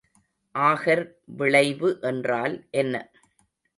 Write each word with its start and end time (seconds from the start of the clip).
ஆகர் 0.55 1.03
விளைவு 1.37 1.91
என்றால் 2.01 2.55
என்ன? 2.73 2.95